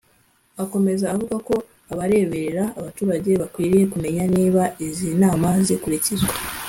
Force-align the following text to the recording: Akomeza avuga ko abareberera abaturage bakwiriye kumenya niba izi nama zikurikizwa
Akomeza 0.63 1.05
avuga 1.15 1.35
ko 1.47 1.55
abareberera 1.91 2.63
abaturage 2.79 3.29
bakwiriye 3.41 3.85
kumenya 3.93 4.23
niba 4.35 4.63
izi 4.85 5.09
nama 5.23 5.47
zikurikizwa 5.65 6.31